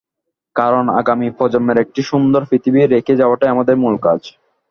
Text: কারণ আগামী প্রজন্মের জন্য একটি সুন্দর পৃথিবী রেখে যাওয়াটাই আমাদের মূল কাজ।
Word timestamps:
কারণ 0.55 0.85
আগামী 0.99 1.27
প্রজন্মের 1.37 1.75
জন্য 1.75 1.83
একটি 1.85 2.01
সুন্দর 2.03 2.41
পৃথিবী 2.49 2.79
রেখে 2.85 3.13
যাওয়াটাই 3.15 3.51
আমাদের 3.51 3.75
মূল 3.77 3.95
কাজ। 3.97 4.21